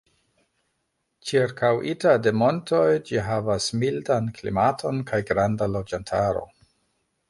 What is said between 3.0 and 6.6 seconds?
ĝi havas mildan klimaton kaj granda loĝantaro.